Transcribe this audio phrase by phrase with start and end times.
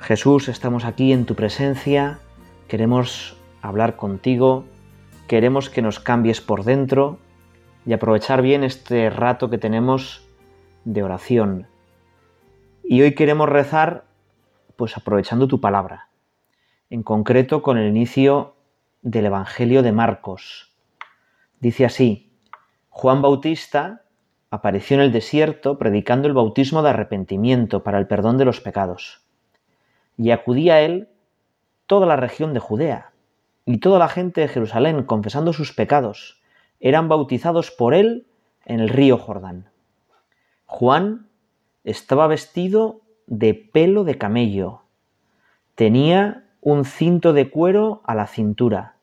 [0.00, 2.20] Jesús, estamos aquí en tu presencia,
[2.68, 4.64] queremos hablar contigo,
[5.26, 7.18] queremos que nos cambies por dentro
[7.84, 10.22] y aprovechar bien este rato que tenemos
[10.84, 11.66] de oración.
[12.84, 14.04] Y hoy queremos rezar
[14.76, 16.08] pues aprovechando tu palabra,
[16.90, 18.54] en concreto con el inicio
[19.02, 20.72] del Evangelio de Marcos.
[21.58, 22.32] Dice así,
[22.90, 24.02] Juan Bautista
[24.50, 29.25] apareció en el desierto predicando el bautismo de arrepentimiento para el perdón de los pecados.
[30.16, 31.08] Y acudía a él
[31.86, 33.12] toda la región de Judea
[33.64, 36.40] y toda la gente de Jerusalén, confesando sus pecados,
[36.80, 38.26] eran bautizados por él
[38.64, 39.70] en el río Jordán.
[40.66, 41.28] Juan
[41.84, 44.82] estaba vestido de pelo de camello,
[45.74, 48.96] tenía un cinto de cuero a la cintura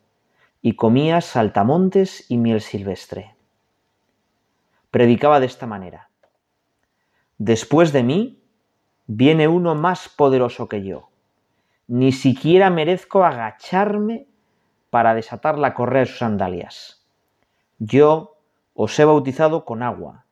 [0.62, 3.36] y comía saltamontes y miel silvestre.
[4.92, 6.10] Predicaba de esta manera.
[7.38, 8.43] Después de mí
[9.08, 11.10] viene uno más poderoso que yo.
[11.88, 14.28] Ni siquiera merezco agacharme
[14.90, 17.06] para desatar la correa de sus sandalias.
[17.80, 18.38] Yo
[18.74, 20.26] os he bautizado con agua,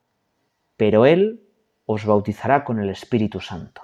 [0.76, 1.42] pero Él
[1.86, 3.82] os bautizará con el Espíritu Santo.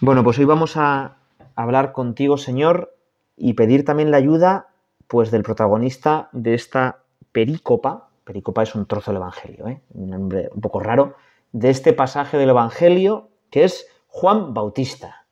[0.00, 1.16] Bueno, pues hoy vamos a
[1.54, 2.96] hablar contigo, Señor,
[3.36, 4.68] y pedir también la ayuda
[5.06, 7.00] pues del protagonista de esta
[7.32, 9.82] perícopa, perícopa es un trozo del Evangelio, ¿eh?
[9.94, 11.16] un nombre un poco raro,
[11.54, 15.24] de este pasaje del Evangelio que es Juan Bautista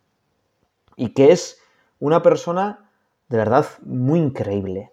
[0.94, 1.60] y que es
[1.99, 2.88] una persona
[3.28, 4.93] de verdad muy increíble.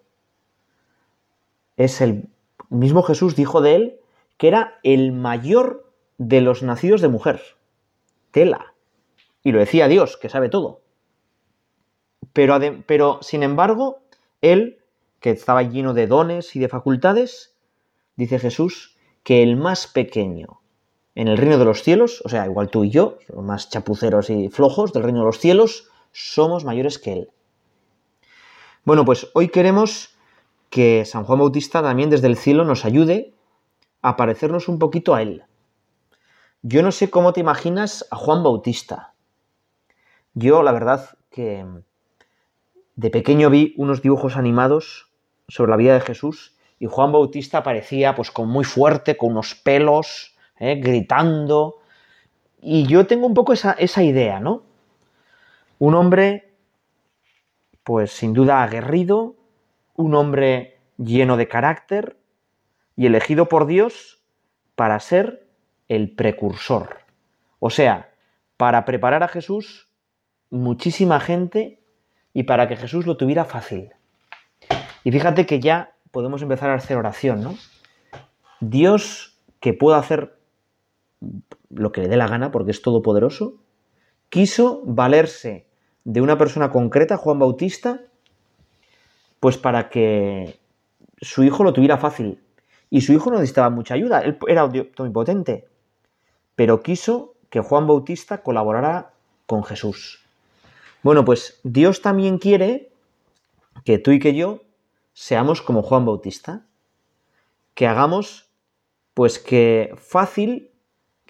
[1.76, 2.28] Es el
[2.68, 4.00] mismo Jesús dijo de él
[4.38, 7.40] que era el mayor de los nacidos de mujer.
[8.32, 8.74] Tela.
[9.44, 10.80] Y lo decía Dios, que sabe todo.
[12.32, 14.00] Pero, pero, sin embargo,
[14.40, 14.80] él,
[15.20, 17.54] que estaba lleno de dones y de facultades,
[18.16, 20.59] dice Jesús, que el más pequeño
[21.20, 24.48] en el reino de los cielos, o sea, igual tú y yo, más chapuceros y
[24.48, 27.30] flojos del reino de los cielos, somos mayores que él.
[28.84, 30.16] Bueno, pues hoy queremos
[30.70, 33.34] que San Juan Bautista también desde el cielo nos ayude
[34.00, 35.44] a parecernos un poquito a él.
[36.62, 39.12] Yo no sé cómo te imaginas a Juan Bautista.
[40.32, 41.66] Yo, la verdad, que
[42.96, 45.10] de pequeño vi unos dibujos animados
[45.48, 49.54] sobre la vida de Jesús y Juan Bautista parecía pues con muy fuerte, con unos
[49.54, 50.76] pelos, ¿eh?
[50.76, 51.78] gritando.
[52.62, 54.62] Y yo tengo un poco esa, esa idea, ¿no?
[55.78, 56.50] Un hombre
[57.82, 59.34] pues sin duda aguerrido,
[59.96, 62.16] un hombre lleno de carácter
[62.94, 64.22] y elegido por Dios
[64.76, 65.48] para ser
[65.88, 66.98] el precursor.
[67.58, 68.12] O sea,
[68.56, 69.88] para preparar a Jesús
[70.50, 71.82] muchísima gente
[72.32, 73.90] y para que Jesús lo tuviera fácil.
[75.02, 77.56] Y fíjate que ya podemos empezar a hacer oración, ¿no?
[78.60, 80.38] Dios que pueda hacer
[81.70, 83.54] lo que le dé la gana porque es todopoderoso,
[84.28, 85.66] quiso valerse
[86.04, 88.00] de una persona concreta, Juan Bautista,
[89.38, 90.58] pues para que
[91.20, 92.42] su hijo lo tuviera fácil.
[92.88, 95.68] Y su hijo no necesitaba mucha ayuda, él era omnipotente,
[96.56, 99.12] pero quiso que Juan Bautista colaborara
[99.46, 100.24] con Jesús.
[101.02, 102.92] Bueno, pues Dios también quiere
[103.84, 104.62] que tú y que yo
[105.12, 106.66] seamos como Juan Bautista,
[107.74, 108.50] que hagamos
[109.14, 110.69] pues que fácil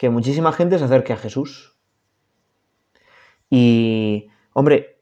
[0.01, 1.77] que muchísima gente se acerque a Jesús.
[3.51, 4.99] Y Hombre,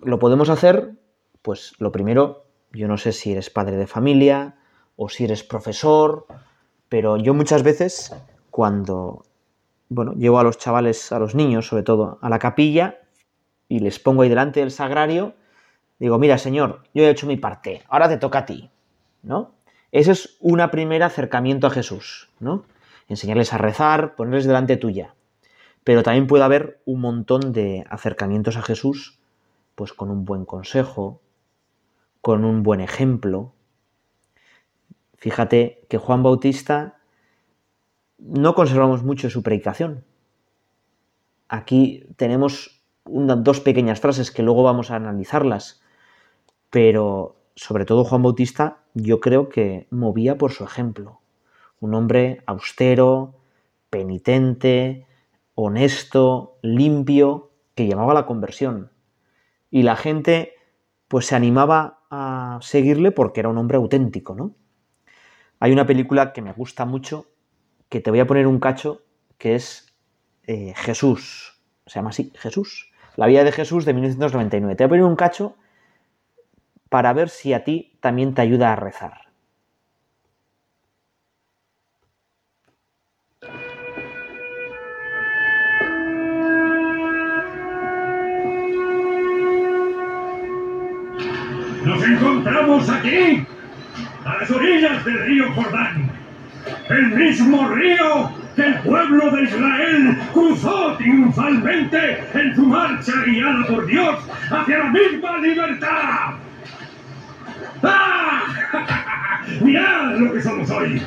[0.00, 0.94] lo podemos hacer,
[1.42, 4.56] pues lo primero, yo no sé si eres padre de familia
[4.96, 6.26] o si eres profesor,
[6.88, 8.14] pero yo muchas veces
[8.50, 9.24] cuando,
[9.88, 12.98] bueno, llevo a los chavales, a los niños sobre todo, a la capilla
[13.68, 15.34] y les pongo ahí delante del sagrario,
[15.98, 18.70] digo, mira señor, yo he hecho mi parte, ahora te toca a ti,
[19.22, 19.52] ¿no?
[19.92, 22.64] Ese es un primer acercamiento a Jesús, ¿no?
[23.08, 25.14] Enseñarles a rezar, ponerles delante tuya
[25.88, 29.20] pero también puede haber un montón de acercamientos a Jesús,
[29.74, 31.22] pues con un buen consejo,
[32.20, 33.54] con un buen ejemplo.
[35.16, 36.98] Fíjate que Juan Bautista
[38.18, 40.04] no conservamos mucho su predicación.
[41.48, 45.80] Aquí tenemos dos pequeñas frases que luego vamos a analizarlas,
[46.68, 51.22] pero sobre todo Juan Bautista yo creo que movía por su ejemplo.
[51.80, 53.34] Un hombre austero,
[53.90, 55.06] penitente,
[55.54, 58.90] honesto, limpio, que llamaba la conversión.
[59.70, 60.54] Y la gente
[61.08, 64.54] pues se animaba a seguirle porque era un hombre auténtico, ¿no?
[65.60, 67.26] Hay una película que me gusta mucho,
[67.88, 69.02] que te voy a poner un cacho,
[69.38, 69.92] que es
[70.46, 71.60] eh, Jesús.
[71.86, 72.92] Se llama así, Jesús.
[73.16, 74.76] La vida de Jesús de 1999.
[74.76, 75.56] Te voy a poner un cacho
[76.88, 79.27] para ver si a ti también te ayuda a rezar.
[92.86, 93.44] Aquí,
[94.24, 96.10] a las orillas del río Jordán,
[96.90, 103.86] el mismo río que el pueblo de Israel cruzó triunfalmente en su marcha guiada por
[103.86, 104.18] Dios
[104.50, 106.34] hacia la misma libertad.
[107.82, 108.42] ¡Ah!
[109.60, 111.02] Mirad lo que somos hoy.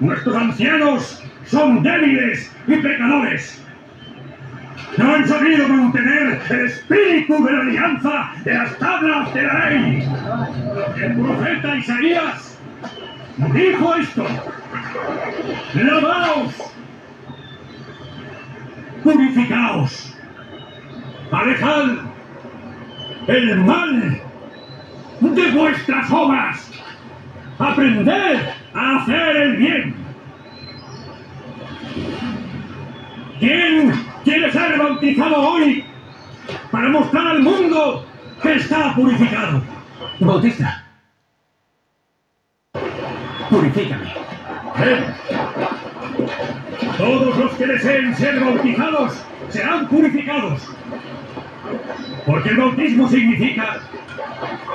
[0.00, 3.61] Nuestros ancianos son débiles y pecadores.
[4.96, 10.08] No han sabido mantener el espíritu de la alianza de las tablas de la ley.
[11.02, 12.58] El profeta Isaías
[13.38, 14.26] dijo esto.
[15.74, 16.54] Lavaos,
[19.02, 20.18] purificaos,
[21.30, 21.90] alejad
[23.28, 24.20] el mal
[25.20, 26.70] de vuestras obras.
[27.58, 28.40] Aprended
[28.74, 29.94] a hacer el bien.
[33.38, 35.84] ¿Quién quiere ser bautizado hoy
[36.70, 38.06] para mostrar al mundo
[38.42, 39.62] que está purificado?
[40.20, 40.84] Bautista.
[43.50, 44.14] Purifícame.
[44.78, 45.04] Ven.
[46.96, 50.62] Todos los que deseen ser bautizados serán purificados.
[52.26, 53.80] Porque el bautismo significa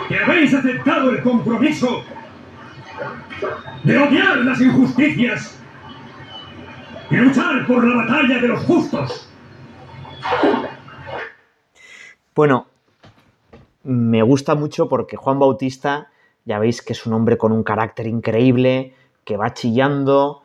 [0.07, 2.03] que habéis aceptado el compromiso
[3.83, 5.59] de odiar las injusticias
[7.09, 9.26] y luchar por la batalla de los justos.
[12.35, 12.67] Bueno,
[13.83, 16.11] me gusta mucho porque Juan Bautista,
[16.45, 18.93] ya veis que es un hombre con un carácter increíble,
[19.23, 20.43] que va chillando,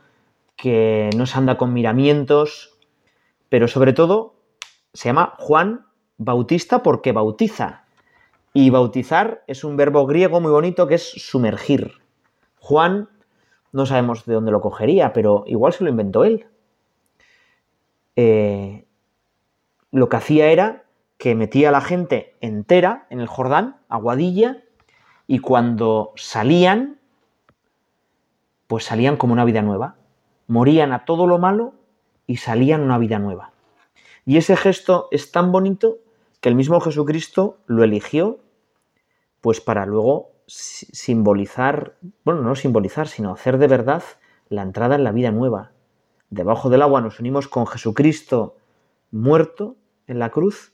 [0.56, 2.78] que no se anda con miramientos,
[3.48, 4.34] pero sobre todo
[4.94, 5.86] se llama Juan
[6.18, 7.84] Bautista porque bautiza.
[8.54, 11.92] Y bautizar es un verbo griego muy bonito que es sumergir.
[12.58, 13.08] Juan
[13.72, 16.46] no sabemos de dónde lo cogería, pero igual se lo inventó él.
[18.16, 18.84] Eh,
[19.92, 20.84] lo que hacía era
[21.18, 24.64] que metía a la gente entera en el Jordán, aguadilla,
[25.28, 26.98] y cuando salían,
[28.66, 29.96] pues salían como una vida nueva.
[30.48, 31.74] Morían a todo lo malo
[32.26, 33.52] y salían una vida nueva.
[34.24, 35.98] Y ese gesto es tan bonito
[36.40, 38.40] que el mismo Jesucristo lo eligió,
[39.40, 44.02] pues para luego simbolizar, bueno, no simbolizar, sino hacer de verdad
[44.48, 45.72] la entrada en la vida nueva.
[46.30, 48.56] Debajo del agua nos unimos con Jesucristo
[49.10, 49.76] muerto
[50.06, 50.72] en la cruz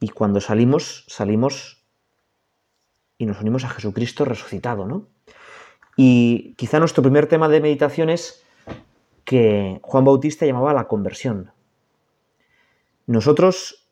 [0.00, 1.84] y cuando salimos, salimos
[3.18, 5.06] y nos unimos a Jesucristo resucitado, ¿no?
[5.96, 8.42] Y quizá nuestro primer tema de meditación es
[9.24, 11.52] que Juan Bautista llamaba la conversión.
[13.06, 13.88] Nosotros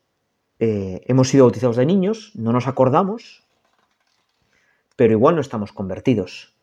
[0.59, 3.43] eh, hemos sido bautizados de niños, no nos acordamos,
[4.95, 6.53] pero igual no estamos convertidos.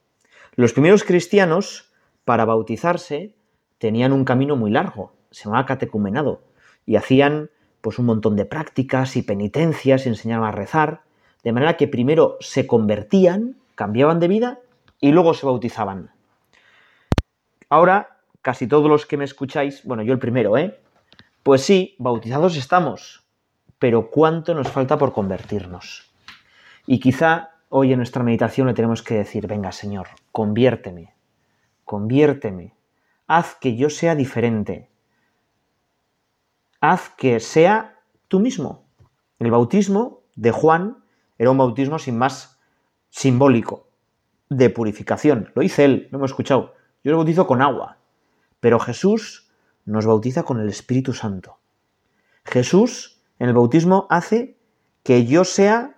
[0.54, 1.92] Los primeros cristianos,
[2.24, 3.34] para bautizarse,
[3.78, 6.42] tenían un camino muy largo, se llamaba catecumenado,
[6.84, 11.02] y hacían pues un montón de prácticas y penitencias, y enseñaban a rezar,
[11.44, 14.58] de manera que primero se convertían, cambiaban de vida
[15.00, 16.10] y luego se bautizaban.
[17.68, 20.80] Ahora, casi todos los que me escucháis, bueno, yo el primero, ¿eh?
[21.42, 23.24] Pues sí, bautizados estamos,
[23.78, 26.10] pero ¿cuánto nos falta por convertirnos?
[26.86, 31.14] Y quizá hoy en nuestra meditación le tenemos que decir, venga Señor, conviérteme,
[31.84, 32.74] conviérteme,
[33.26, 34.88] haz que yo sea diferente,
[36.80, 38.86] haz que sea tú mismo.
[39.38, 41.04] El bautismo de Juan
[41.38, 42.58] era un bautismo sin más
[43.10, 43.88] simbólico,
[44.48, 45.50] de purificación.
[45.54, 46.74] Lo hice él, lo hemos escuchado.
[47.04, 47.98] Yo lo bautizo con agua,
[48.60, 49.50] pero Jesús
[49.84, 51.58] nos bautiza con el Espíritu Santo.
[52.44, 54.58] Jesús en el bautismo hace
[55.02, 55.96] que yo sea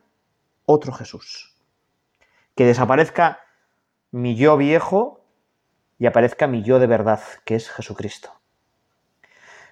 [0.66, 1.56] otro Jesús.
[2.54, 3.40] Que desaparezca
[4.10, 5.25] mi yo viejo
[5.99, 8.32] y aparezca mi yo de verdad, que es Jesucristo.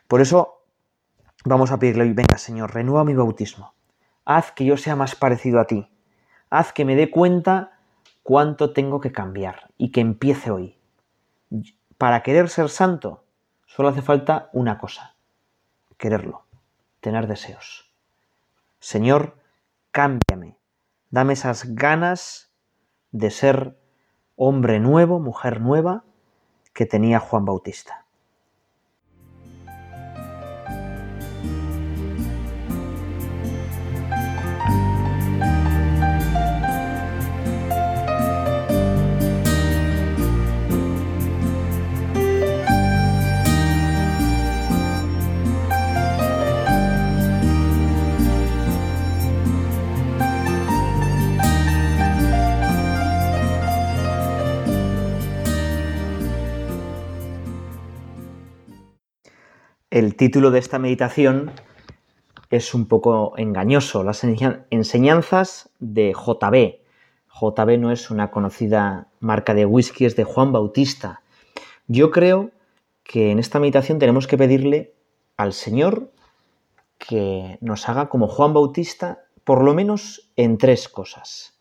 [0.07, 0.58] Por eso
[1.49, 3.75] vamos a pedirle hoy, venga Señor, renueva mi bautismo.
[4.25, 5.91] Haz que yo sea más parecido a ti.
[6.51, 7.79] Haz que me dé cuenta
[8.23, 10.79] cuánto tengo que cambiar y que empiece hoy.
[11.97, 13.25] Para querer ser santo,
[13.67, 15.17] solo hace falta una cosa,
[15.97, 16.45] quererlo,
[17.01, 17.91] tener deseos.
[18.79, 19.37] Señor,
[19.91, 20.59] cámbiame,
[21.11, 22.53] dame esas ganas
[23.11, 23.79] de ser
[24.37, 26.05] hombre nuevo, mujer nueva
[26.75, 28.05] que tenía Juan Bautista.
[59.99, 61.51] El título de esta meditación
[62.51, 66.81] es un poco engañoso, las enseñanzas de JB.
[67.29, 71.23] JB no es una conocida marca de whisky, es de Juan Bautista.
[71.89, 72.53] Yo creo
[73.03, 74.95] que en esta meditación tenemos que pedirle
[75.37, 76.13] al Señor
[76.99, 81.59] que nos haga como Juan Bautista, por lo menos en tres cosas.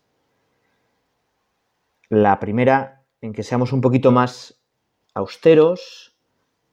[2.10, 4.62] La primera, en que seamos un poquito más
[5.13, 6.17] austeros,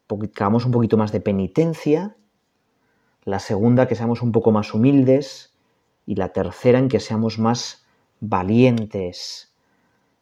[0.08, 2.16] que hagamos un poquito más de penitencia.
[3.24, 5.54] La segunda, que seamos un poco más humildes.
[6.06, 7.84] Y la tercera, en que seamos más
[8.20, 9.54] valientes,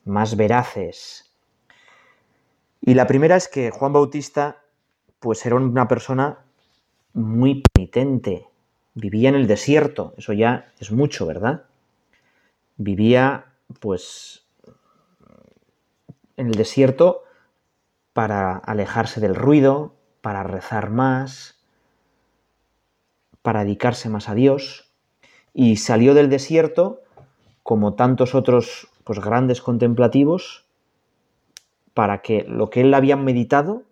[0.04, 1.32] más veraces.
[2.80, 4.62] Y la primera es que Juan Bautista,
[5.20, 6.38] pues era una persona
[7.12, 8.46] muy penitente.
[8.94, 11.64] Vivía en el desierto, eso ya es mucho, ¿verdad?
[12.76, 13.46] Vivía,
[13.80, 14.44] pues,
[16.36, 17.22] en el desierto
[18.12, 21.58] para alejarse del ruido, para rezar más,
[23.42, 24.90] para dedicarse más a Dios,
[25.54, 27.00] y salió del desierto,
[27.62, 30.64] como tantos otros pues, grandes contemplativos,
[31.94, 33.82] para que lo que él había meditado,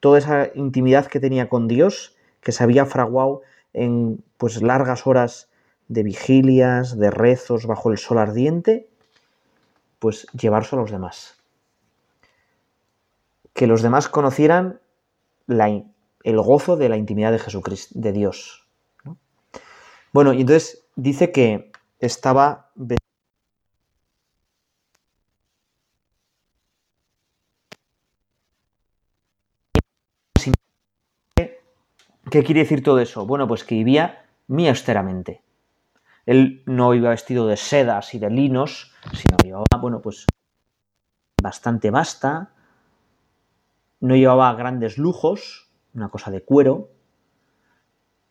[0.00, 5.48] toda esa intimidad que tenía con Dios, que se había fraguado en pues largas horas
[5.88, 8.88] de vigilias, de rezos bajo el sol ardiente,
[9.98, 11.36] pues llevarse a los demás
[13.56, 14.80] que los demás conocieran
[15.48, 18.68] el gozo de la intimidad de Jesucristo, de Dios.
[20.12, 22.70] Bueno, y entonces dice que estaba
[32.30, 33.24] ¿Qué quiere decir todo eso?
[33.24, 35.42] Bueno, pues que vivía muy austeramente.
[36.26, 40.26] Él no iba vestido de sedas y de linos, sino iba, bueno, pues
[41.40, 42.55] bastante basta,
[44.00, 46.90] no llevaba grandes lujos, una cosa de cuero,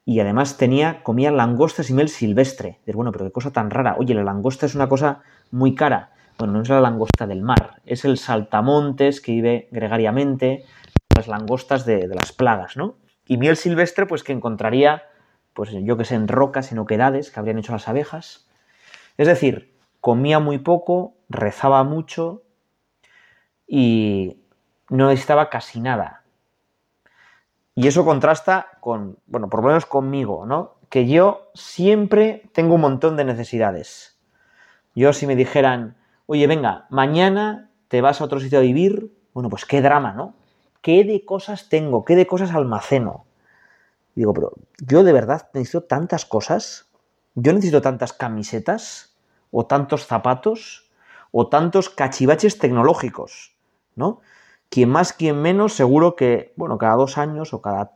[0.06, 2.80] y además tenía, comía langostas y miel silvestre.
[2.94, 3.96] bueno, pero qué cosa tan rara.
[3.98, 6.12] Oye, la langosta es una cosa muy cara.
[6.38, 10.66] Bueno, no es la langosta del mar, es el saltamontes que vive gregariamente,
[11.16, 12.98] las langostas de, las plagas, ¿no?
[13.26, 15.04] Y miel silvestre, pues que encontraría,
[15.54, 18.50] pues yo que sé, en rocas, en oquedades que habrían hecho las abejas.
[19.18, 22.44] Es decir, comía muy poco, rezaba mucho
[23.66, 24.45] y
[24.90, 26.24] no necesitaba casi nada.
[27.76, 30.76] Y eso contrasta con, bueno, por lo menos conmigo, ¿no?
[30.90, 34.18] Que yo siempre tengo un montón de necesidades.
[34.96, 39.50] Yo si me dijeran, oye, venga, mañana te vas a otro sitio a vivir, bueno,
[39.50, 40.36] pues qué drama, ¿no?
[40.82, 42.06] ¿Qué de cosas tengo?
[42.06, 43.26] ¿Qué de cosas almaceno?
[44.16, 46.88] digo, pero yo de verdad necesito tantas cosas.
[47.36, 49.18] Yo necesito tantas camisetas
[49.52, 50.90] o tantos zapatos
[51.32, 53.56] o tantos cachivaches tecnológicos,
[53.96, 54.22] ¿no?
[54.70, 57.94] Quien más, quien menos, seguro que, bueno, cada dos años o cada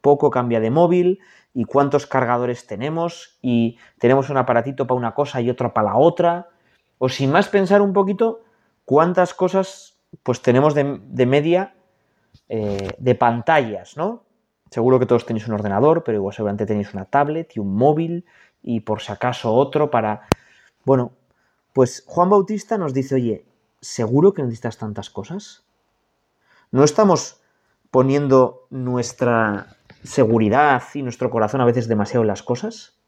[0.00, 1.20] poco cambia de móvil
[1.52, 5.96] y cuántos cargadores tenemos y tenemos un aparatito para una cosa y otro para la
[5.96, 6.48] otra.
[6.98, 8.42] O sin más pensar un poquito
[8.84, 11.74] cuántas cosas pues tenemos de, media
[12.48, 14.22] eh, de pantallas, ¿no?
[14.70, 18.24] Seguro que todos tenéis un ordenador, pero igual seguramente tenéis una tablet y un móvil
[18.62, 20.22] y por si acaso otro para...
[20.84, 21.12] Bueno,
[21.72, 23.46] pues Juan Bautista nos dice, oye,
[23.80, 25.65] ¿seguro que necesitas tantas cosas?
[26.70, 27.40] ¿No estamos
[27.90, 32.98] poniendo nuestra seguridad y nuestro corazón a veces demasiado en las cosas?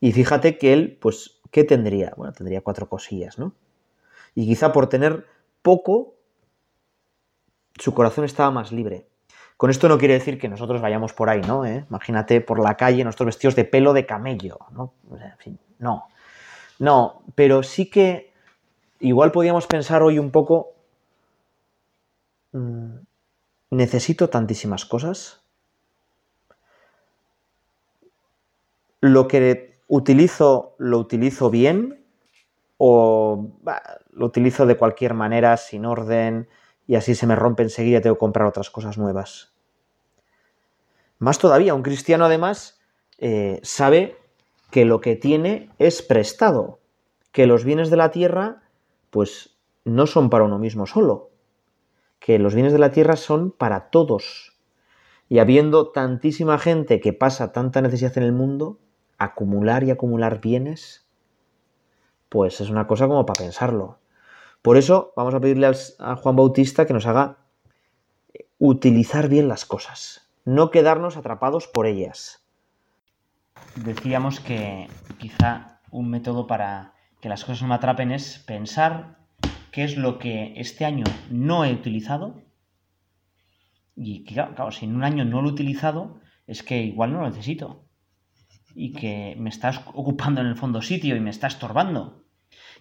[0.00, 2.12] Y fíjate que él, pues, ¿qué tendría?
[2.16, 3.52] Bueno, tendría cuatro cosillas, ¿no?
[4.34, 5.26] Y quizá por tener
[5.62, 6.14] poco,
[7.78, 9.08] su corazón estaba más libre.
[9.56, 11.66] Con esto no quiere decir que nosotros vayamos por ahí, ¿no?
[11.66, 11.84] ¿Eh?
[11.90, 14.94] Imagínate por la calle nuestros vestidos de pelo de camello, ¿no?
[15.80, 16.06] No.
[16.78, 18.32] No, pero sí que
[19.00, 20.74] igual podríamos pensar hoy un poco
[23.70, 25.42] necesito tantísimas cosas.
[29.00, 32.04] Lo que utilizo, lo utilizo bien
[32.76, 33.50] o
[34.10, 36.48] lo utilizo de cualquier manera, sin orden,
[36.86, 39.52] y así se me rompe enseguida tengo que comprar otras cosas nuevas.
[41.18, 42.80] Más todavía, un cristiano además
[43.18, 44.16] eh, sabe
[44.70, 46.78] que lo que tiene es prestado,
[47.32, 48.62] que los bienes de la tierra
[49.10, 51.30] pues no son para uno mismo solo,
[52.28, 54.52] que los bienes de la tierra son para todos.
[55.30, 58.78] Y habiendo tantísima gente que pasa tanta necesidad en el mundo,
[59.16, 61.08] acumular y acumular bienes,
[62.28, 63.98] pues es una cosa como para pensarlo.
[64.60, 67.38] Por eso vamos a pedirle a Juan Bautista que nos haga
[68.58, 72.42] utilizar bien las cosas, no quedarnos atrapados por ellas.
[73.74, 76.92] Decíamos que quizá un método para
[77.22, 79.17] que las cosas no me atrapen es pensar
[79.72, 82.42] qué es lo que este año no he utilizado
[83.96, 87.28] Y claro, si en un año no lo he utilizado, es que igual no lo
[87.28, 87.84] necesito.
[88.74, 92.24] Y que me estás ocupando en el fondo sitio y me está estorbando.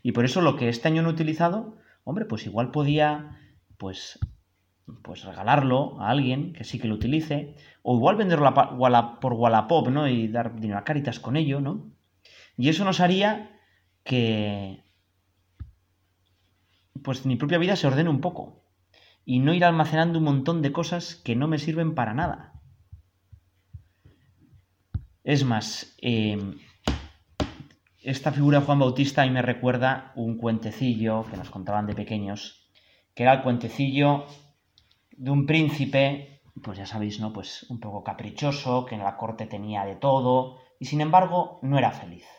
[0.03, 3.39] Y por eso lo que este año no he utilizado, hombre, pues igual podía,
[3.77, 4.19] pues,
[5.03, 7.55] pues regalarlo a alguien que sí que lo utilice.
[7.81, 8.53] O igual venderlo
[9.19, 10.07] por Wallapop, ¿no?
[10.07, 11.91] Y dar dinero a Caritas con ello, ¿no?
[12.57, 13.59] Y eso nos haría
[14.03, 14.83] que,
[17.03, 18.63] pues mi propia vida se ordene un poco
[19.25, 22.53] y no ir almacenando un montón de cosas que no me sirven para nada.
[25.23, 26.55] Es más, em,
[28.01, 32.69] esta figura de Juan Bautista a me recuerda un cuentecillo que nos contaban de pequeños,
[33.13, 34.25] que era el cuentecillo
[35.11, 37.33] de un príncipe, pues ya sabéis, ¿no?
[37.33, 41.77] Pues un poco caprichoso, que en la corte tenía de todo, y sin embargo no
[41.77, 42.36] era feliz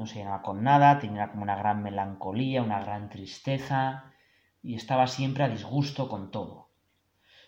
[0.00, 4.14] no se llenaba con nada, tenía como una gran melancolía, una gran tristeza
[4.62, 6.70] y estaba siempre a disgusto con todo.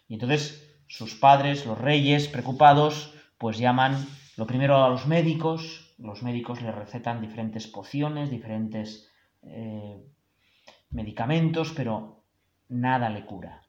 [0.06, 4.06] Y entonces sus padres, los reyes, preocupados, pues llaman
[4.36, 10.04] lo primero a los médicos, los médicos le recetan diferentes pociones, diferentes eh,
[10.90, 12.22] medicamentos, pero
[12.68, 13.62] nada le cura.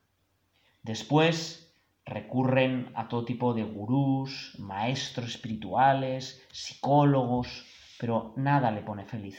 [0.82, 1.74] Después
[2.04, 7.64] recurren a todo tipo de gurús, maestros espirituales, psicólogos,
[7.98, 9.38] pero nada le pone feliz.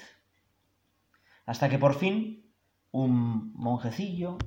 [1.45, 2.53] Hasta que por fin
[2.91, 4.37] un monjecillo,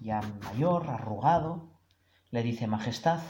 [0.00, 1.80] ya mayor, arrugado,
[2.30, 3.20] le dice, Majestad,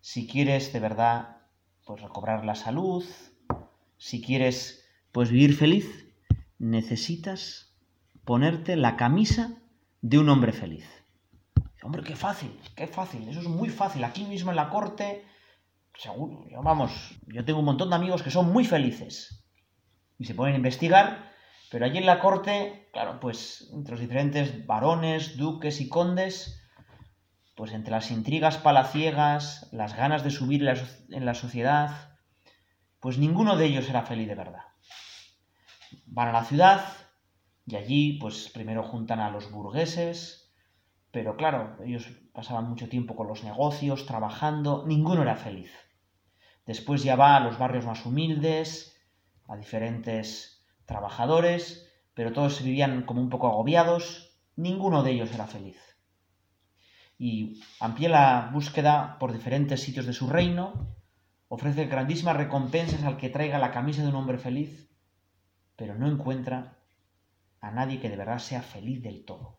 [0.00, 1.38] si quieres de verdad
[1.84, 3.04] pues recobrar la salud,
[3.96, 6.06] si quieres pues vivir feliz,
[6.58, 7.74] necesitas
[8.24, 9.56] ponerte la camisa
[10.02, 10.86] de un hombre feliz.
[11.82, 14.04] Hombre, qué fácil, qué fácil, eso es muy fácil.
[14.04, 15.24] Aquí mismo en la corte
[15.98, 19.44] seguro, yo, vamos, yo tengo un montón de amigos que son muy felices
[20.16, 21.32] y se ponen a investigar,
[21.70, 26.64] pero allí en la corte, claro, pues entre los diferentes varones, duques y condes,
[27.56, 30.66] pues entre las intrigas palaciegas, las ganas de subir
[31.10, 32.16] en la sociedad,
[33.00, 34.62] pues ninguno de ellos era feliz de verdad.
[36.06, 36.84] Van a la ciudad
[37.66, 40.54] y allí, pues primero juntan a los burgueses,
[41.10, 45.72] pero claro, ellos pasaban mucho tiempo con los negocios, trabajando, ninguno era feliz.
[46.68, 48.94] Después ya va a los barrios más humildes,
[49.46, 55.78] a diferentes trabajadores, pero todos vivían como un poco agobiados, ninguno de ellos era feliz.
[57.16, 60.94] Y amplía la búsqueda por diferentes sitios de su reino,
[61.48, 64.90] ofrece grandísimas recompensas al que traiga la camisa de un hombre feliz,
[65.74, 66.76] pero no encuentra
[67.62, 69.58] a nadie que de verdad sea feliz del todo.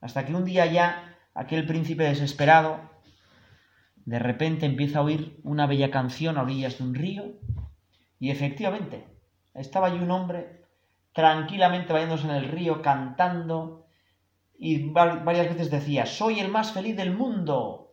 [0.00, 2.93] Hasta que un día ya aquel príncipe desesperado
[4.04, 7.24] de repente empieza a oír una bella canción a orillas de un río
[8.18, 9.06] y efectivamente
[9.54, 10.62] estaba allí un hombre
[11.12, 13.86] tranquilamente bañándose en el río cantando
[14.58, 17.92] y varias veces decía, soy el más feliz del mundo.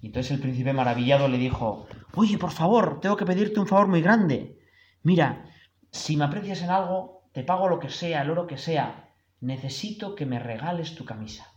[0.00, 3.88] Y entonces el príncipe maravillado le dijo, oye, por favor, tengo que pedirte un favor
[3.88, 4.58] muy grande.
[5.02, 5.46] Mira,
[5.90, 9.10] si me aprecias en algo, te pago lo que sea, el oro que sea.
[9.40, 11.55] Necesito que me regales tu camisa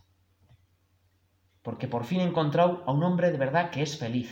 [1.62, 4.30] porque por fin he encontrado a un hombre de verdad que es feliz.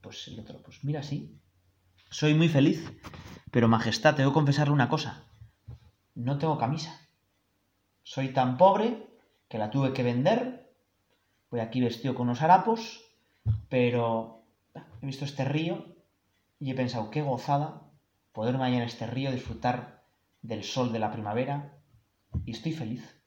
[0.00, 1.40] Pues el otro, pues mira, sí,
[2.10, 2.92] soy muy feliz,
[3.50, 5.24] pero Majestad, tengo que confesarle una cosa,
[6.14, 7.00] no tengo camisa.
[8.02, 9.06] Soy tan pobre
[9.48, 10.70] que la tuve que vender,
[11.50, 13.02] voy aquí vestido con unos harapos,
[13.68, 14.42] pero
[15.00, 15.96] he visto este río
[16.60, 17.82] y he pensado, qué gozada
[18.32, 20.04] poder ir en este río, disfrutar
[20.42, 21.78] del sol de la primavera,
[22.44, 23.23] y estoy feliz.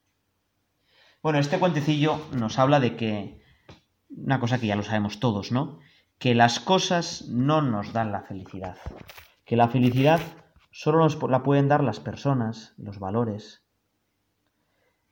[1.23, 3.41] Bueno, este cuentecillo nos habla de que,
[4.09, 5.79] una cosa que ya lo sabemos todos, ¿no?
[6.19, 8.77] Que las cosas no nos dan la felicidad.
[9.43, 10.21] Que la felicidad
[10.71, 13.65] solo nos la pueden dar las personas, los valores.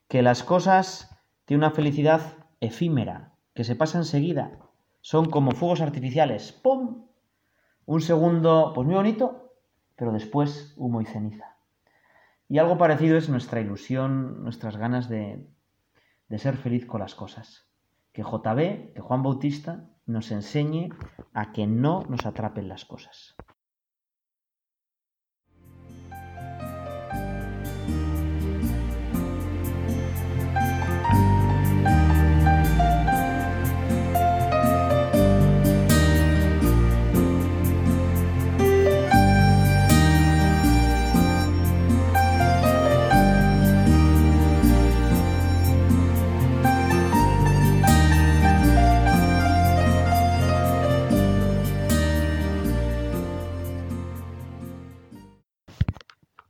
[0.06, 2.20] Que las cosas tienen una felicidad
[2.60, 4.60] efímera, que se pasa enseguida.
[5.00, 6.52] Son como fuegos artificiales.
[6.52, 7.06] ¡Pum!
[7.84, 9.54] Un segundo, pues muy bonito,
[9.96, 11.56] pero después humo y ceniza.
[12.48, 15.48] Y algo parecido es nuestra ilusión, nuestras ganas de,
[16.28, 17.68] de ser feliz con las cosas.
[18.12, 20.90] Que JB, que Juan Bautista, nos enseñe
[21.34, 23.36] a que no nos atrapen las cosas.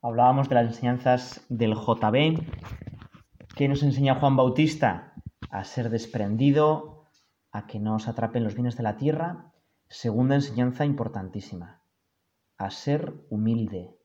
[0.06, 2.38] Hablábamos de las enseñanzas del JB,
[3.56, 5.14] que nos enseña Juan Bautista
[5.50, 7.08] a ser desprendido,
[7.50, 9.52] a que no os atrapen los bienes de la tierra.
[9.88, 11.82] Segunda enseñanza importantísima,
[12.56, 13.96] a ser humilde.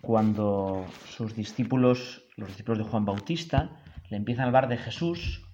[0.00, 5.44] Cuando sus discípulos, los discípulos de Juan Bautista, le empiezan a hablar de Jesús,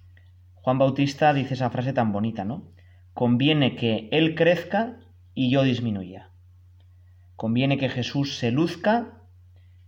[0.55, 2.71] Juan Bautista dice esa frase tan bonita, ¿no?
[3.13, 4.99] Conviene que Él crezca
[5.33, 6.28] y yo disminuya.
[7.39, 9.23] Conviene que Jesús se luzca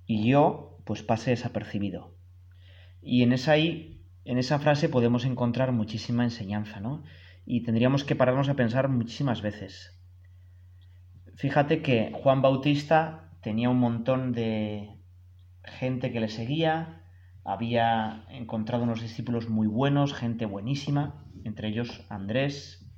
[0.05, 2.15] y yo pues pase desapercibido.
[3.01, 7.03] Y en esa, en esa frase podemos encontrar muchísima enseñanza, ¿no?
[7.45, 10.01] Y tendríamos que pararnos a pensar muchísimas veces.
[11.35, 15.01] Fíjate que Juan Bautista tenía un montón de
[15.65, 17.03] gente que le seguía,
[17.43, 22.89] había encontrado unos discípulos muy buenos, gente buenísima, entre ellos Andrés,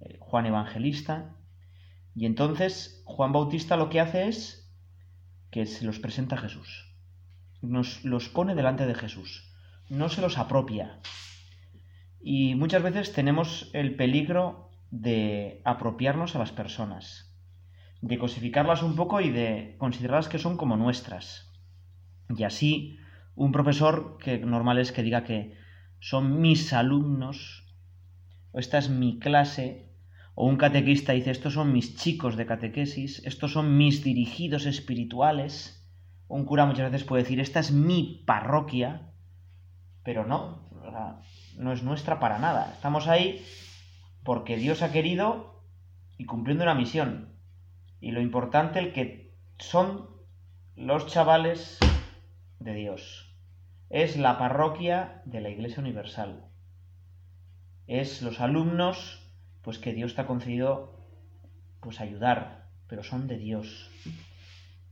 [0.00, 1.34] eh, Juan Evangelista.
[2.18, 4.68] Y entonces Juan Bautista lo que hace es
[5.52, 6.92] que se los presenta a Jesús.
[7.62, 9.54] Nos los pone delante de Jesús.
[9.88, 10.98] No se los apropia.
[12.20, 17.32] Y muchas veces tenemos el peligro de apropiarnos a las personas,
[18.00, 21.48] de cosificarlas un poco y de considerarlas que son como nuestras.
[22.36, 22.98] Y así
[23.36, 25.56] un profesor que normal es que diga que
[26.00, 27.64] son mis alumnos,
[28.50, 29.87] o esta es mi clase,
[30.40, 35.84] o un catequista dice estos son mis chicos de catequesis, estos son mis dirigidos espirituales,
[36.28, 39.10] un cura muchas veces puede decir esta es mi parroquia,
[40.04, 40.70] pero no,
[41.56, 42.70] no es nuestra para nada.
[42.72, 43.44] Estamos ahí
[44.22, 45.64] porque Dios ha querido
[46.18, 47.34] y cumpliendo una misión.
[48.00, 50.08] Y lo importante el que son
[50.76, 51.80] los chavales
[52.60, 53.36] de Dios
[53.90, 56.44] es la parroquia de la Iglesia Universal.
[57.88, 59.27] Es los alumnos,
[59.62, 60.98] pues que Dios te ha concedido,
[61.80, 63.90] pues ayudar, pero son de Dios.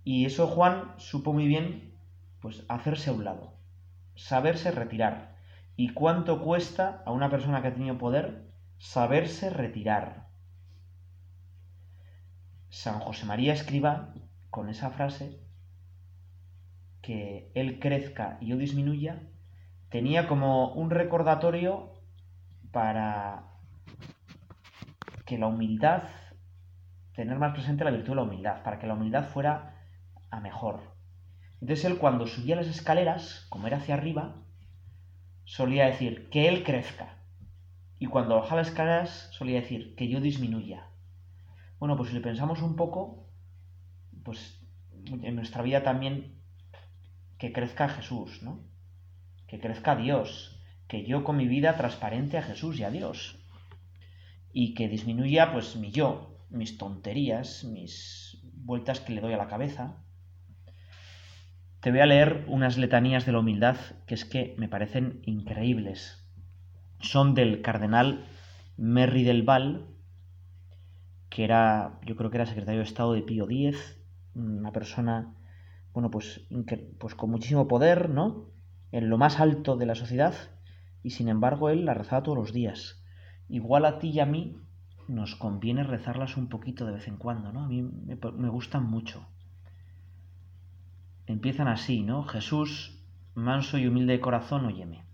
[0.05, 1.95] Y eso Juan supo muy bien,
[2.41, 3.59] pues hacerse a un lado,
[4.15, 5.37] saberse retirar.
[5.77, 10.29] ¿Y cuánto cuesta a una persona que ha tenido poder saberse retirar?
[12.69, 14.15] San José María escriba
[14.51, 15.41] con esa frase
[17.03, 19.23] que él crezca y yo disminuya,
[19.91, 21.93] tenía como un recordatorio
[22.73, 23.56] para
[25.27, 26.05] que la humildad,
[27.15, 29.77] tener más presente la virtud de la humildad, para que la humildad fuera
[30.31, 30.95] a mejor.
[31.61, 34.37] Entonces él cuando subía las escaleras, como era hacia arriba,
[35.45, 37.19] solía decir que él crezca.
[37.99, 40.89] Y cuando bajaba las escaleras solía decir que yo disminuya.
[41.79, 43.29] Bueno, pues si le pensamos un poco,
[44.25, 44.63] pues
[45.07, 46.41] en nuestra vida también
[47.39, 48.65] que crezca Jesús, ¿no?
[49.47, 53.46] Que crezca Dios, que yo con mi vida transparente a Jesús y a Dios.
[54.53, 59.49] Y que disminuya pues mi yo, mis tonterías, mis vueltas que le doy a la
[59.49, 60.03] cabeza.
[61.81, 66.27] Te voy a leer unas letanías de la humildad que es que me parecen increíbles.
[67.01, 68.27] Son del cardenal
[68.77, 69.87] Merry del Val,
[71.29, 74.01] que era, yo creo que era secretario de Estado de Pío X,
[74.35, 75.35] una persona
[75.97, 76.47] bueno, pues,
[76.99, 78.51] pues con muchísimo poder, ¿no?
[78.93, 80.35] En lo más alto de la sociedad,
[81.03, 83.03] y sin embargo él la rezaba todos los días.
[83.49, 84.57] Igual a ti y a mí
[85.09, 87.65] nos conviene rezarlas un poquito de vez en cuando, ¿no?
[87.65, 89.27] A mí me, gustan mucho.
[91.27, 92.25] Empiezan así, ¿no?
[92.25, 93.03] Jesús,
[93.35, 95.05] manso y humilde de corazón, óyeme.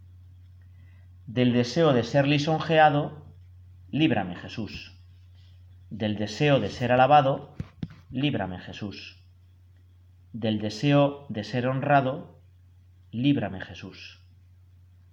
[1.26, 3.26] Del deseo de ser lisonjeado,
[3.90, 4.98] líbrame Jesús.
[5.90, 7.54] Del deseo de ser alabado,
[8.10, 9.22] líbrame Jesús
[10.32, 12.40] del deseo de ser honrado,
[13.10, 14.20] líbrame Jesús.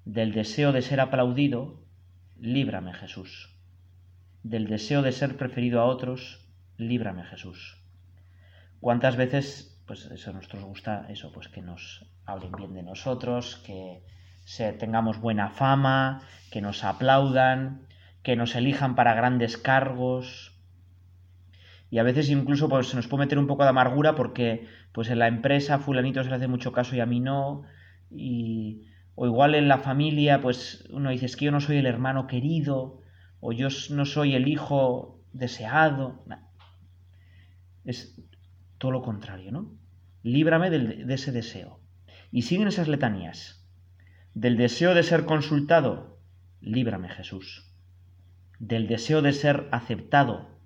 [0.06, 1.84] Del deseo de ser aplaudido,
[2.40, 3.56] líbrame Jesús.
[4.44, 6.48] Del deseo de ser preferido a otros,
[6.78, 7.78] líbrame Jesús.
[8.80, 14.04] ¿Cuántas veces, pues eso nos gusta, eso, pues que nos hablen bien de nosotros, que
[14.80, 16.22] tengamos buena fama,
[16.52, 17.86] que nos aplaudan,
[18.24, 20.60] que nos elijan para grandes cargos,
[21.92, 25.10] y a veces incluso pues, se nos puede meter un poco de amargura porque pues
[25.10, 27.64] en la empresa fulanito se le hace mucho caso y a mí no,
[28.12, 28.86] y,
[29.22, 33.02] o igual en la familia pues uno dice que yo no soy el hermano querido,
[33.42, 36.24] o yo no soy el hijo deseado,
[37.84, 38.18] es
[38.78, 39.78] todo lo contrario, ¿no?
[40.24, 41.82] Líbrame de ese deseo.
[42.32, 43.70] Y siguen esas letanías.
[44.36, 46.22] Del deseo de ser consultado,
[46.62, 47.70] líbrame Jesús.
[48.58, 50.62] Del deseo de ser aceptado,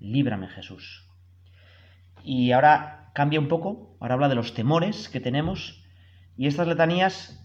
[0.00, 1.10] líbrame Jesús.
[2.24, 5.84] Y ahora cambia un poco, ahora habla de los temores que tenemos
[6.38, 7.41] y estas letanías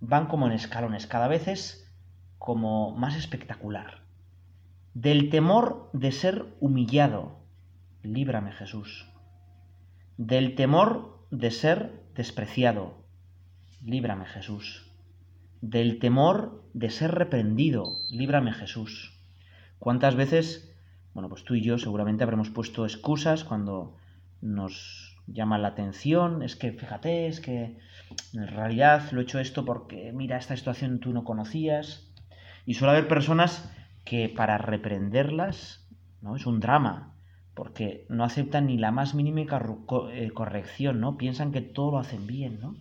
[0.00, 1.92] van como en escalones, cada vez es
[2.38, 4.02] como más espectacular.
[4.94, 7.38] Del temor de ser humillado,
[8.02, 9.10] líbrame Jesús.
[10.16, 13.04] Del temor de ser despreciado,
[13.82, 14.82] líbrame Jesús.
[15.60, 19.18] del temor de ser reprendido, líbrame Jesús.
[19.78, 20.72] ¿Cuántas veces,
[21.14, 23.96] bueno, pues tú y yo seguramente habremos puesto excusas cuando
[24.40, 27.78] nos llama la atención, es que fíjate, es que
[28.32, 32.12] en realidad lo he hecho esto porque mira, esta situación tú no conocías.
[32.64, 33.70] Y suele haber personas
[34.04, 35.86] que para reprenderlas,
[36.22, 36.36] ¿no?
[36.36, 37.14] Es un drama,
[37.54, 41.16] porque no aceptan ni la más mínima eh, corrección, ¿no?
[41.16, 42.76] Piensan que todo lo hacen bien, ¿no?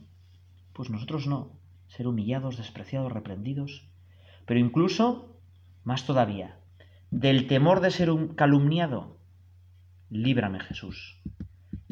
[0.73, 1.53] Pues nosotros no,
[1.87, 3.87] ser humillados, despreciados, reprendidos,
[4.45, 5.39] pero incluso,
[5.83, 6.57] más todavía,
[7.09, 9.17] del temor de ser un calumniado,
[10.09, 11.21] líbrame Jesús.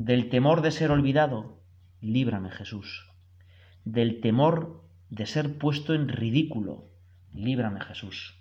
[0.05, 1.63] Del temor de ser olvidado,
[2.01, 3.09] líbrame Jesús.
[3.85, 6.89] Del temor de ser puesto en ridículo,
[7.31, 8.37] líbrame Jesús.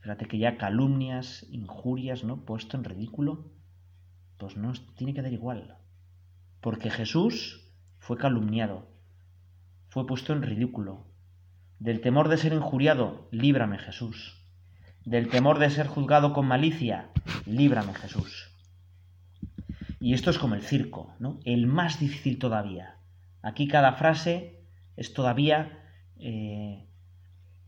[0.00, 2.44] Fíjate que ya calumnias, injurias, ¿no?
[2.44, 3.52] Puesto en ridículo,
[4.38, 5.76] pues no tiene que dar igual.
[6.60, 8.88] Porque Jesús fue calumniado,
[9.90, 11.06] fue puesto en ridículo.
[11.78, 14.44] Del temor de ser injuriado, líbrame Jesús.
[15.04, 17.12] Del temor de ser juzgado con malicia,
[17.46, 18.53] líbrame Jesús.
[20.04, 21.40] Y esto es como el circo, ¿no?
[21.46, 22.98] El más difícil todavía.
[23.40, 24.62] Aquí cada frase
[24.96, 25.82] es todavía
[26.18, 26.86] eh,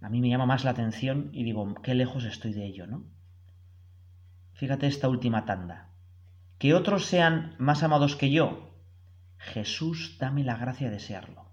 [0.02, 3.06] a mí me llama más la atención y digo, qué lejos estoy de ello, ¿no?
[4.52, 5.94] Fíjate esta última tanda.
[6.58, 8.70] Que otros sean más amados que yo.
[9.38, 11.50] Jesús, dame la gracia de desearlo.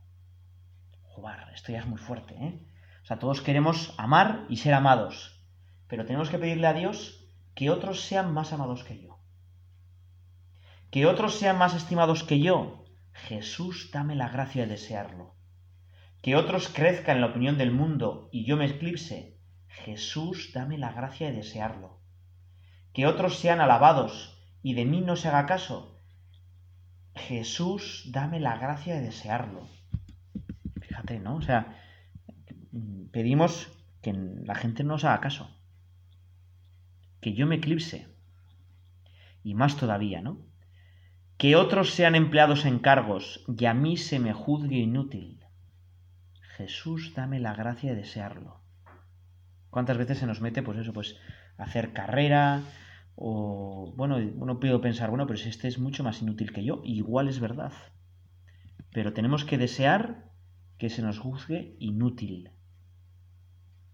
[1.03, 2.59] Joder, esto ya es muy fuerte, ¿eh?
[3.03, 5.41] O sea, todos queremos amar y ser amados,
[5.87, 9.12] pero tenemos que pedirle a Dios que otros sean más amados que yo.
[10.93, 12.85] Que otros sean más estimados que yo.
[13.11, 15.33] Jesús, dame la gracia de desearlo
[16.23, 20.93] que otros crezcan en la opinión del mundo y yo me eclipse, Jesús, dame la
[20.93, 21.99] gracia de desearlo.
[22.93, 26.01] Que otros sean alabados y de mí no se haga caso,
[27.13, 29.67] Jesús, dame la gracia de desearlo.
[30.79, 31.35] Fíjate, ¿no?
[31.35, 31.77] O sea,
[33.11, 33.69] pedimos
[34.01, 35.53] que la gente no nos haga caso,
[37.19, 38.07] que yo me eclipse,
[39.43, 40.52] y más todavía, ¿no?
[41.43, 45.43] Que otros sean empleados en cargos y a mí se me juzgue inútil.
[46.55, 48.61] Jesús, dame la gracia de desearlo.
[49.69, 51.17] ¿Cuántas veces se nos mete, pues eso, pues
[51.57, 52.61] hacer carrera?
[53.15, 57.27] O, bueno, uno puede pensar, bueno, pero este es mucho más inútil que yo, igual
[57.27, 57.73] es verdad.
[58.93, 60.31] Pero tenemos que desear
[60.77, 62.51] que se nos juzgue inútil.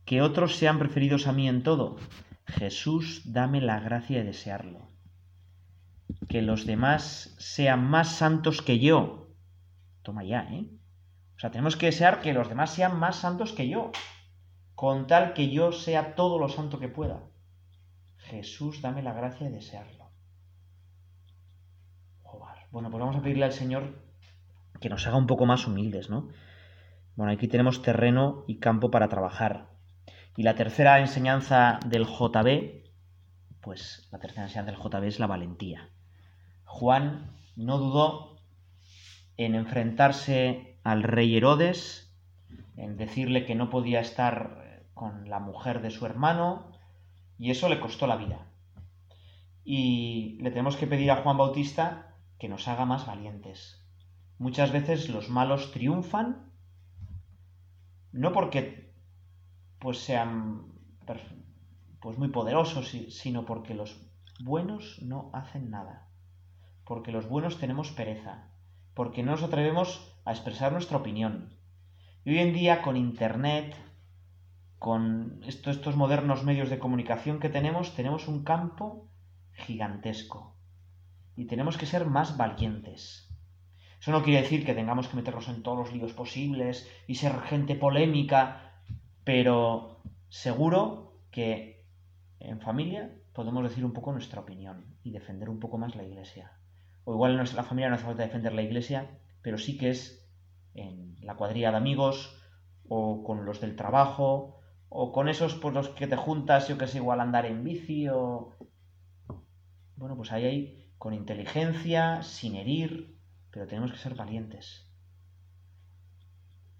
[0.05, 1.97] Que otros sean preferidos a mí en todo.
[2.45, 4.88] Jesús, dame la gracia de desearlo.
[6.27, 9.29] Que los demás sean más santos que yo.
[10.03, 10.65] Toma ya, ¿eh?
[11.35, 13.91] O sea, tenemos que desear que los demás sean más santos que yo,
[14.75, 17.23] con tal que yo sea todo lo santo que pueda.
[18.17, 19.99] Jesús, dame la gracia de desearlo.
[22.71, 23.95] Bueno, pues vamos a pedirle al Señor
[24.79, 26.29] que nos haga un poco más humildes, ¿no?
[27.15, 29.69] Bueno, aquí tenemos terreno y campo para trabajar.
[30.37, 32.83] Y la tercera enseñanza del JB,
[33.61, 35.89] pues la tercera enseñanza del JB es la valentía.
[36.69, 38.37] Juan no dudó
[39.37, 42.15] en enfrentarse al rey Herodes,
[42.77, 46.71] en decirle que no podía estar eh, con la mujer de su hermano,
[47.39, 48.51] y eso le costó la vida.
[49.63, 53.83] Y le tenemos que pedir a Juan Bautista que nos haga más valientes.
[54.37, 56.53] Muchas veces los malos triunfan,
[58.11, 58.93] no porque
[59.79, 60.71] pues sean
[61.99, 63.99] pues muy poderosos, sino porque los
[64.39, 66.08] buenos no hacen nada.
[66.89, 68.47] Porque los buenos tenemos pereza,
[68.95, 71.53] porque no nos atrevemos a expresar nuestra opinión.
[72.25, 73.75] Y hoy en día con Internet,
[74.79, 79.07] con estos modernos medios de comunicación que tenemos, tenemos un campo
[79.51, 80.55] gigantesco.
[81.35, 83.29] Y tenemos que ser más valientes.
[84.01, 87.39] Eso no quiere decir que tengamos que meternos en todos los líos posibles y ser
[87.41, 88.81] gente polémica,
[89.23, 91.85] pero seguro que
[92.39, 96.55] en familia podemos decir un poco nuestra opinión y defender un poco más la iglesia.
[97.03, 99.09] O igual en nuestra familia no hace falta defender la iglesia,
[99.41, 100.27] pero sí que es
[100.73, 102.37] en la cuadrilla de amigos
[102.87, 104.59] o con los del trabajo
[104.89, 108.07] o con esos por los que te juntas, yo que sé, igual andar en bici
[108.09, 108.55] o...
[109.95, 113.17] Bueno, pues ahí hay con inteligencia, sin herir,
[113.51, 114.89] pero tenemos que ser valientes.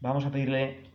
[0.01, 0.89] Vamos a pedirle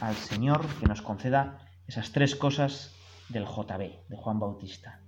[0.00, 2.94] al Señor que nos conceda esas tres cosas
[3.28, 5.00] del JB, de Juan Bautista.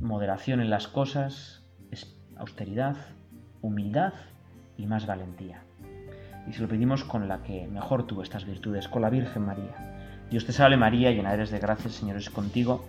[0.00, 1.62] Moderación en las cosas,
[2.36, 2.96] austeridad,
[3.62, 4.12] humildad
[4.76, 5.62] y más valentía.
[6.48, 10.24] Y se lo pedimos con la que mejor tuvo estas virtudes, con la Virgen María.
[10.30, 12.84] Dios te salve María, llena eres de gracia, el Señor es contigo.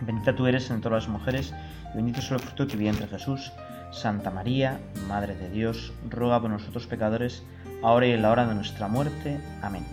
[0.00, 1.52] Bendita tú eres entre todas las mujeres,
[1.92, 3.52] y bendito es el fruto de tu vientre Jesús.
[3.90, 7.42] Santa María, Madre de Dios, ruega por nosotros pecadores,
[7.82, 9.40] ahora y en la hora de nuestra muerte.
[9.62, 9.84] Amén.